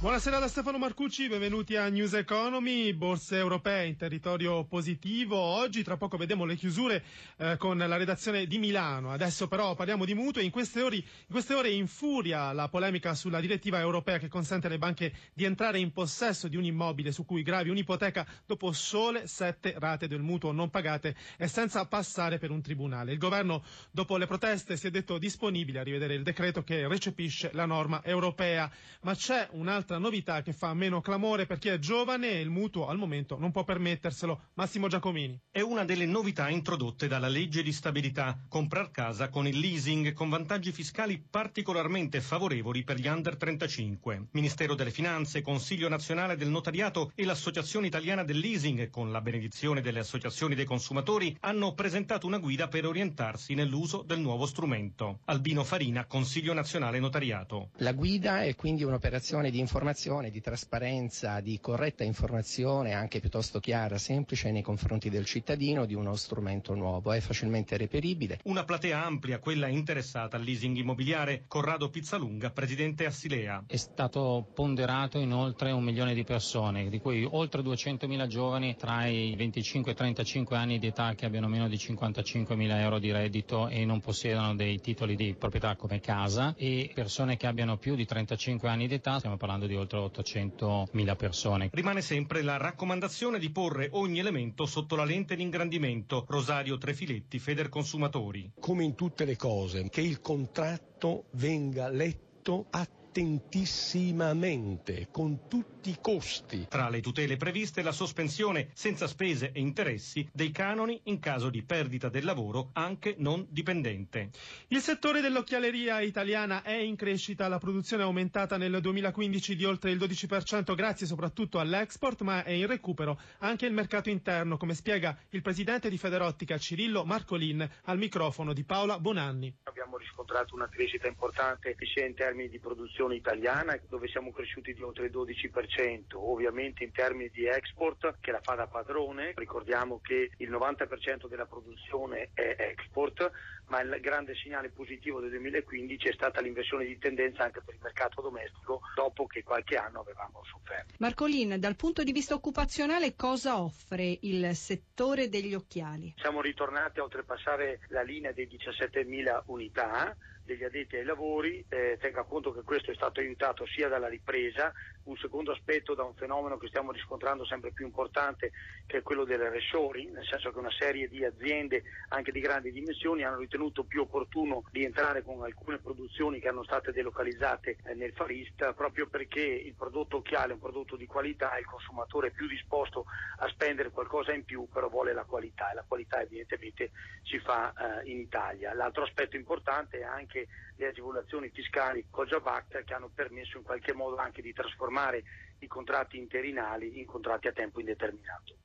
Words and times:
Buonasera 0.00 0.38
da 0.38 0.48
Stefano 0.48 0.78
Marcucci, 0.78 1.28
benvenuti 1.28 1.76
a 1.76 1.86
News 1.90 2.14
Economy, 2.14 2.94
borse 2.94 3.36
europee 3.36 3.86
in 3.86 3.98
territorio 3.98 4.64
positivo. 4.64 5.36
Oggi 5.36 5.82
tra 5.82 5.98
poco 5.98 6.16
vedremo 6.16 6.46
le 6.46 6.56
chiusure 6.56 7.04
eh, 7.36 7.58
con 7.58 7.76
la 7.76 7.96
redazione 7.98 8.46
di 8.46 8.56
Milano. 8.56 9.12
Adesso 9.12 9.46
però 9.46 9.74
parliamo 9.74 10.06
di 10.06 10.14
mutui. 10.14 10.46
In 10.46 10.50
queste, 10.52 10.80
ore, 10.80 10.96
in 10.96 11.02
queste 11.30 11.52
ore 11.52 11.68
infuria 11.72 12.50
la 12.54 12.68
polemica 12.70 13.12
sulla 13.12 13.40
direttiva 13.40 13.78
europea 13.78 14.16
che 14.16 14.28
consente 14.28 14.68
alle 14.68 14.78
banche 14.78 15.12
di 15.34 15.44
entrare 15.44 15.78
in 15.78 15.92
possesso 15.92 16.48
di 16.48 16.56
un 16.56 16.64
immobile 16.64 17.12
su 17.12 17.26
cui 17.26 17.42
gravi 17.42 17.68
un'ipoteca 17.68 18.26
dopo 18.46 18.72
sole 18.72 19.26
sette 19.26 19.74
rate 19.76 20.08
del 20.08 20.22
mutuo 20.22 20.50
non 20.50 20.70
pagate 20.70 21.14
e 21.36 21.46
senza 21.46 21.84
passare 21.84 22.38
per 22.38 22.50
un 22.50 22.62
tribunale. 22.62 23.12
Il 23.12 23.18
governo 23.18 23.62
dopo 23.90 24.16
le 24.16 24.26
proteste 24.26 24.78
si 24.78 24.86
è 24.86 24.90
detto 24.90 25.18
disponibile 25.18 25.80
a 25.80 25.82
rivedere 25.82 26.14
il 26.14 26.22
decreto 26.22 26.62
che 26.62 26.88
recepisce 26.88 27.50
la 27.52 27.66
norma 27.66 28.02
europea, 28.02 28.70
ma 29.02 29.14
c'è 29.14 29.46
un'altra 29.50 29.88
un'altra 29.90 29.98
novità 29.98 30.42
che 30.42 30.52
fa 30.52 30.72
meno 30.72 31.00
clamore 31.00 31.46
per 31.46 31.58
chi 31.58 31.68
è 31.68 31.78
giovane 31.78 32.30
e 32.30 32.40
il 32.40 32.50
mutuo 32.50 32.86
al 32.86 32.96
momento 32.96 33.36
non 33.38 33.50
può 33.50 33.64
permetterselo. 33.64 34.50
Massimo 34.54 34.86
Giacomini. 34.86 35.38
È 35.50 35.60
una 35.60 35.84
delle 35.84 36.06
novità 36.06 36.48
introdotte 36.48 37.08
dalla 37.08 37.28
legge 37.28 37.62
di 37.62 37.72
stabilità, 37.72 38.38
comprar 38.48 38.90
casa 38.92 39.28
con 39.28 39.48
il 39.48 39.58
leasing 39.58 40.12
con 40.12 40.28
vantaggi 40.28 40.70
fiscali 40.70 41.18
particolarmente 41.18 42.20
favorevoli 42.20 42.84
per 42.84 42.98
gli 42.98 43.08
under 43.08 43.36
35. 43.36 44.28
Ministero 44.32 44.74
delle 44.74 44.90
Finanze, 44.92 45.42
Consiglio 45.42 45.88
nazionale 45.88 46.36
del 46.36 46.48
notariato 46.48 47.10
e 47.16 47.24
l'Associazione 47.24 47.88
italiana 47.88 48.22
del 48.22 48.38
leasing, 48.38 48.90
con 48.90 49.10
la 49.10 49.20
benedizione 49.20 49.80
delle 49.80 50.00
associazioni 50.00 50.54
dei 50.54 50.64
consumatori, 50.64 51.36
hanno 51.40 51.74
presentato 51.74 52.26
una 52.26 52.38
guida 52.38 52.68
per 52.68 52.86
orientarsi 52.86 53.54
nell'uso 53.54 54.02
del 54.06 54.20
nuovo 54.20 54.46
strumento. 54.46 55.20
Albino 55.24 55.64
Farina, 55.64 56.04
Consiglio 56.06 56.52
nazionale 56.52 57.00
notariato. 57.00 57.70
La 57.78 57.92
guida 57.92 58.42
è 58.44 58.54
quindi 58.54 58.84
un'operazione 58.84 59.50
di 59.50 59.58
informazione 59.58 59.78
informazione, 59.80 60.28
di 60.28 60.42
trasparenza, 60.42 61.40
di 61.40 61.58
corretta 61.58 62.04
informazione 62.04 62.92
anche 62.92 63.18
piuttosto 63.18 63.60
chiara, 63.60 63.96
semplice 63.96 64.50
nei 64.50 64.60
confronti 64.60 65.08
del 65.08 65.24
cittadino 65.24 65.86
di 65.86 65.94
uno 65.94 66.16
strumento 66.16 66.74
nuovo, 66.74 67.12
è 67.12 67.20
facilmente 67.20 67.78
reperibile. 67.78 68.40
Una 68.44 68.64
platea 68.64 69.02
amplia, 69.02 69.38
quella 69.38 69.68
interessata 69.68 70.36
al 70.36 70.42
leasing 70.42 70.76
immobiliare, 70.76 71.44
Corrado 71.48 71.88
Pizzalunga, 71.88 72.50
presidente 72.50 73.06
Assilea. 73.06 73.64
È 73.66 73.76
stato 73.76 74.50
ponderato 74.52 75.18
in 75.18 75.32
oltre 75.32 75.70
un 75.70 75.82
milione 75.82 76.12
di 76.12 76.24
persone, 76.24 76.90
di 76.90 76.98
cui 77.00 77.26
oltre 77.28 77.62
200.000 77.62 78.26
giovani 78.26 78.76
tra 78.76 79.06
i 79.06 79.34
25 79.34 79.92
e 79.92 79.94
i 79.94 79.96
35 79.96 80.56
anni 80.58 80.78
di 80.78 80.88
età 80.88 81.14
che 81.14 81.24
abbiano 81.24 81.48
meno 81.48 81.68
di 81.68 81.76
55.000 81.76 82.80
euro 82.80 82.98
di 82.98 83.10
reddito 83.10 83.68
e 83.68 83.86
non 83.86 84.00
possiedano 84.00 84.54
dei 84.54 84.78
titoli 84.80 85.16
di 85.16 85.34
proprietà 85.38 85.74
come 85.76 86.00
casa 86.00 86.52
e 86.58 86.90
persone 86.94 87.38
che 87.38 87.46
abbiano 87.46 87.78
più 87.78 87.94
di 87.94 88.04
35 88.04 88.68
anni 88.68 88.86
di 88.86 88.94
età, 88.94 89.16
stiamo 89.16 89.38
parlando 89.38 89.68
di 89.69 89.69
oltre 89.76 89.98
800.000 89.98 91.16
persone. 91.16 91.70
Rimane 91.72 92.02
sempre 92.02 92.42
la 92.42 92.56
raccomandazione 92.56 93.38
di 93.38 93.50
porre 93.50 93.88
ogni 93.92 94.18
elemento 94.18 94.66
sotto 94.66 94.96
la 94.96 95.04
lente 95.04 95.36
di 95.36 95.42
ingrandimento. 95.42 96.24
Rosario 96.28 96.78
Trefiletti, 96.78 97.38
Feder 97.38 97.68
Consumatori. 97.68 98.52
Come 98.58 98.84
in 98.84 98.94
tutte 98.94 99.24
le 99.24 99.36
cose, 99.36 99.88
che 99.88 100.00
il 100.00 100.20
contratto 100.20 101.24
venga 101.32 101.88
letto 101.88 102.66
a 102.70 102.86
attentissimamente, 103.10 105.08
con 105.10 105.48
tutti 105.48 105.90
i 105.90 105.98
costi. 106.00 106.66
Tra 106.68 106.88
le 106.88 107.00
tutele 107.00 107.36
previste 107.36 107.82
la 107.82 107.90
sospensione 107.90 108.68
senza 108.72 109.08
spese 109.08 109.50
e 109.52 109.58
interessi 109.60 110.28
dei 110.32 110.52
canoni 110.52 111.00
in 111.04 111.18
caso 111.18 111.50
di 111.50 111.64
perdita 111.64 112.08
del 112.08 112.24
lavoro 112.24 112.70
anche 112.74 113.16
non 113.18 113.44
dipendente. 113.50 114.30
Il 114.68 114.78
settore 114.80 115.20
dell'occhialeria 115.20 116.00
italiana 116.02 116.62
è 116.62 116.76
in 116.76 116.94
crescita, 116.94 117.48
la 117.48 117.58
produzione 117.58 118.04
è 118.04 118.06
aumentata 118.06 118.56
nel 118.56 118.80
2015 118.80 119.56
di 119.56 119.64
oltre 119.64 119.90
il 119.90 119.98
12% 119.98 120.76
grazie 120.76 121.06
soprattutto 121.06 121.58
all'export, 121.58 122.20
ma 122.20 122.44
è 122.44 122.52
in 122.52 122.68
recupero 122.68 123.18
anche 123.38 123.66
il 123.66 123.72
mercato 123.72 124.08
interno, 124.08 124.56
come 124.56 124.74
spiega 124.74 125.18
il 125.30 125.42
presidente 125.42 125.90
di 125.90 125.98
Federottica 125.98 126.58
Cirillo 126.58 127.04
Marcolin 127.04 127.68
al 127.84 127.98
microfono 127.98 128.52
di 128.52 128.62
Paola 128.62 129.00
Bonanni. 129.00 129.52
Abbiamo 129.64 129.96
riscontrato 129.96 130.54
una 130.54 130.68
crescita 130.68 131.08
importante 131.08 131.74
sia 131.92 132.06
in 132.06 132.14
termini 132.14 132.48
di 132.48 132.60
produzione 132.60 132.99
produzione 133.00 133.14
italiana 133.14 133.78
dove 133.88 134.08
siamo 134.08 134.30
cresciuti 134.30 134.74
di 134.74 134.82
oltre 134.82 135.06
il 135.06 135.12
12%, 135.12 136.02
ovviamente 136.14 136.84
in 136.84 136.92
termini 136.92 137.30
di 137.30 137.46
export 137.46 138.16
che 138.20 138.30
la 138.30 138.40
fa 138.42 138.54
da 138.54 138.66
padrone, 138.66 139.32
ricordiamo 139.36 140.00
che 140.00 140.30
il 140.36 140.50
90% 140.50 141.26
della 141.26 141.46
produzione 141.46 142.30
è 142.34 142.56
export, 142.58 143.30
ma 143.68 143.80
il 143.80 143.98
grande 144.00 144.34
segnale 144.34 144.68
positivo 144.68 145.20
del 145.20 145.30
2015 145.30 146.08
è 146.08 146.12
stata 146.12 146.40
l'inversione 146.40 146.84
di 146.84 146.98
tendenza 146.98 147.44
anche 147.44 147.62
per 147.64 147.74
il 147.74 147.80
mercato 147.82 148.20
domestico 148.20 148.80
dopo 148.94 149.26
che 149.26 149.42
qualche 149.42 149.76
anno 149.76 150.00
avevamo 150.00 150.42
sofferto. 150.44 150.94
Marcolin, 150.98 151.58
dal 151.58 151.76
punto 151.76 152.02
di 152.02 152.12
vista 152.12 152.34
occupazionale 152.34 153.14
cosa 153.14 153.60
offre 153.62 154.18
il 154.22 154.54
settore 154.54 155.28
degli 155.28 155.54
occhiali? 155.54 156.14
Siamo 156.18 156.40
ritornati 156.42 157.00
a 157.00 157.04
oltrepassare 157.04 157.80
la 157.88 158.02
linea 158.02 158.32
dei 158.32 158.48
17.000 158.48 159.44
unità 159.46 160.16
degli 160.50 160.64
addetti 160.64 160.96
ai 160.96 161.04
lavori, 161.04 161.64
eh, 161.68 161.96
tenga 162.00 162.24
conto 162.24 162.52
che 162.52 162.62
questo 162.62 162.89
è 162.90 162.94
stato 162.94 163.20
aiutato 163.20 163.66
sia 163.66 163.88
dalla 163.88 164.08
ripresa, 164.08 164.72
un 165.04 165.16
secondo 165.16 165.52
aspetto 165.52 165.94
da 165.94 166.04
un 166.04 166.14
fenomeno 166.14 166.58
che 166.58 166.68
stiamo 166.68 166.92
riscontrando 166.92 167.44
sempre 167.44 167.72
più 167.72 167.84
importante 167.84 168.52
che 168.86 168.98
è 168.98 169.02
quello 169.02 169.24
del 169.24 169.38
reshoring, 169.38 170.12
nel 170.12 170.26
senso 170.26 170.52
che 170.52 170.58
una 170.58 170.70
serie 170.70 171.08
di 171.08 171.24
aziende 171.24 171.82
anche 172.08 172.32
di 172.32 172.40
grandi 172.40 172.70
dimensioni 172.70 173.24
hanno 173.24 173.38
ritenuto 173.38 173.84
più 173.84 174.02
opportuno 174.02 174.64
di 174.70 174.84
entrare 174.84 175.22
con 175.22 175.42
alcune 175.42 175.78
produzioni 175.78 176.40
che 176.40 176.48
hanno 176.48 176.64
state 176.64 176.92
delocalizzate 176.92 177.78
eh, 177.84 177.94
nel 177.94 178.12
Far 178.12 178.30
East 178.30 178.74
proprio 178.74 179.08
perché 179.08 179.40
il 179.40 179.74
prodotto 179.74 180.18
occhiale 180.18 180.50
è 180.50 180.54
un 180.54 180.60
prodotto 180.60 180.96
di 180.96 181.06
qualità 181.06 181.54
e 181.54 181.60
il 181.60 181.66
consumatore 181.66 182.28
è 182.28 182.32
più 182.32 182.46
disposto 182.46 183.06
a 183.38 183.48
spendere 183.48 183.90
qualcosa 183.90 184.32
in 184.32 184.44
più 184.44 184.68
però 184.72 184.88
vuole 184.88 185.12
la 185.12 185.24
qualità 185.24 185.70
e 185.70 185.74
la 185.74 185.84
qualità 185.86 186.20
evidentemente 186.20 186.90
si 187.22 187.38
fa 187.38 187.72
eh, 187.72 188.10
in 188.10 188.18
Italia. 188.18 188.74
L'altro 188.74 189.04
aspetto 189.04 189.36
importante 189.36 189.98
è 189.98 190.02
anche 190.02 190.48
le 190.76 190.86
agevolazioni 190.88 191.50
fiscali 191.50 192.06
Cojabac 192.10 192.79
che 192.84 192.94
hanno 192.94 193.10
permesso 193.14 193.58
in 193.58 193.64
qualche 193.64 193.92
modo 193.92 194.16
anche 194.16 194.42
di 194.42 194.52
trasformare 194.52 195.22
i 195.58 195.66
contratti 195.66 196.16
interinali 196.16 196.98
in 196.98 197.06
contratti 197.06 197.48
a 197.48 197.52
tempo 197.52 197.80
indeterminato. 197.80 198.56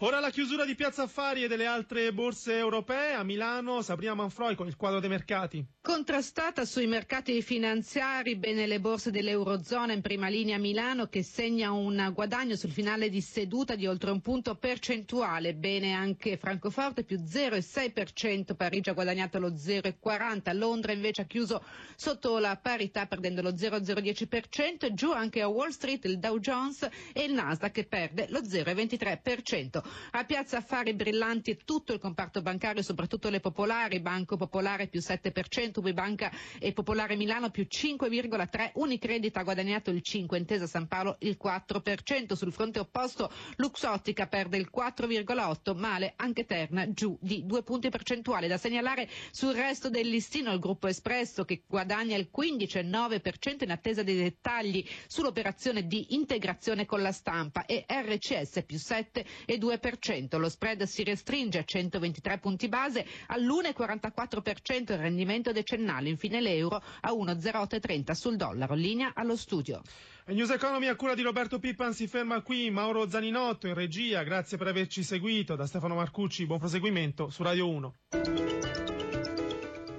Ora 0.00 0.20
la 0.20 0.28
chiusura 0.28 0.66
di 0.66 0.74
Piazza 0.74 1.04
Affari 1.04 1.42
e 1.44 1.48
delle 1.48 1.64
altre 1.64 2.12
borse 2.12 2.54
europee. 2.54 3.14
A 3.14 3.22
Milano, 3.22 3.80
Sabrina 3.80 4.12
Manfroi 4.12 4.54
con 4.54 4.66
il 4.66 4.76
quadro 4.76 5.00
dei 5.00 5.08
mercati. 5.08 5.64
Contrastata 5.80 6.66
sui 6.66 6.86
mercati 6.86 7.40
finanziari, 7.40 8.36
bene 8.36 8.66
le 8.66 8.78
borse 8.78 9.10
dell'Eurozona 9.10 9.94
in 9.94 10.02
prima 10.02 10.28
linea 10.28 10.56
a 10.56 10.58
Milano 10.58 11.06
che 11.06 11.22
segna 11.22 11.72
un 11.72 12.10
guadagno 12.12 12.56
sul 12.56 12.72
finale 12.72 13.08
di 13.08 13.22
seduta 13.22 13.74
di 13.74 13.86
oltre 13.86 14.10
un 14.10 14.20
punto 14.20 14.56
percentuale. 14.56 15.54
Bene 15.54 15.92
anche 15.94 16.36
Francoforte 16.36 17.02
più 17.04 17.16
0,6%, 17.18 18.54
Parigi 18.54 18.90
ha 18.90 18.92
guadagnato 18.92 19.38
lo 19.38 19.52
0,40%, 19.52 20.54
Londra 20.58 20.92
invece 20.92 21.22
ha 21.22 21.26
chiuso 21.26 21.64
sotto 21.96 22.36
la 22.38 22.58
parità 22.60 23.06
perdendo 23.06 23.40
lo 23.40 23.52
0,010%, 23.52 24.92
giù 24.92 25.10
anche 25.12 25.40
a 25.40 25.46
Wall 25.48 25.70
Street 25.70 26.04
il 26.04 26.18
Dow 26.18 26.38
Jones 26.38 26.86
e 27.14 27.22
il 27.24 27.32
Nasdaq 27.32 27.72
che 27.72 27.86
perde 27.86 28.26
lo 28.28 28.40
0,23%. 28.40 29.84
A 30.12 30.24
Piazza 30.24 30.58
Affari 30.58 30.94
brillanti 30.94 31.58
tutto 31.64 31.92
il 31.92 31.98
comparto 31.98 32.42
bancario, 32.42 32.82
soprattutto 32.82 33.28
le 33.28 33.40
popolari, 33.40 34.00
Banco 34.00 34.36
Popolare 34.36 34.86
più 34.86 35.00
7%, 35.00 35.78
Ubibanca 35.78 36.30
e 36.58 36.72
Popolare 36.72 37.16
Milano 37.16 37.50
più 37.50 37.66
5,3%, 37.68 38.70
Unicredit 38.74 39.36
ha 39.36 39.42
guadagnato 39.42 39.90
il 39.90 40.02
5%, 40.04 40.36
Intesa 40.36 40.66
San 40.66 40.86
Paolo 40.86 41.16
il 41.20 41.36
4%, 41.42 42.34
sul 42.34 42.52
fronte 42.52 42.78
opposto 42.78 43.30
Luxottica 43.56 44.26
perde 44.26 44.56
il 44.56 44.70
4,8%, 44.74 45.76
male 45.76 46.14
anche 46.16 46.44
Terna 46.44 46.90
giù 46.92 47.16
di 47.20 47.44
2 47.46 47.62
punti 47.62 47.88
percentuali. 47.88 48.46
Da 48.48 48.58
segnalare 48.58 49.08
sul 49.30 49.54
resto 49.54 49.90
del 49.90 50.08
listino 50.08 50.52
il 50.52 50.58
gruppo 50.58 50.86
Espresso 50.86 51.44
che 51.44 51.62
guadagna 51.66 52.16
il 52.16 52.30
15,9% 52.36 53.64
in 53.64 53.70
attesa 53.70 54.02
dei 54.02 54.16
dettagli 54.16 54.84
sull'operazione 55.06 55.86
di 55.86 56.14
integrazione 56.14 56.86
con 56.86 57.02
la 57.02 57.12
stampa 57.12 57.64
e 57.66 57.84
RCS 57.88 58.62
più 58.64 58.76
7,2%. 58.76 59.75
2,2%. 59.76 60.38
Lo 60.38 60.48
spread 60.48 60.82
si 60.84 61.04
restringe 61.04 61.58
a 61.58 61.64
123 61.64 62.38
punti 62.38 62.68
base 62.68 63.06
all'1,44% 63.28 64.92
il 64.92 64.98
rendimento 64.98 65.52
decennale. 65.52 66.08
Infine 66.08 66.40
l'euro 66.40 66.82
a 67.00 67.12
1,0830 67.12 68.12
sul 68.12 68.36
dollaro. 68.36 68.74
Linea 68.74 69.12
allo 69.14 69.36
studio. 69.36 69.82
E 70.24 70.34
News 70.34 70.50
Economy 70.50 70.86
a 70.86 70.96
cura 70.96 71.14
di 71.14 71.22
Roberto 71.22 71.58
Pippan 71.58 71.92
si 71.92 72.08
ferma 72.08 72.42
qui. 72.42 72.70
Mauro 72.70 73.08
Zaninotto 73.08 73.68
in 73.68 73.74
regia. 73.74 74.22
Grazie 74.22 74.56
per 74.56 74.66
averci 74.66 75.02
seguito. 75.02 75.54
Da 75.54 75.66
Stefano 75.66 75.94
Marcucci 75.94 76.46
buon 76.46 76.58
proseguimento 76.58 77.30
su 77.30 77.42
Radio 77.42 77.68
1. 77.68 77.94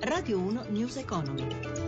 Radio 0.02 0.40
1 0.40 0.66
News 0.70 0.98
Economy. 0.98 1.87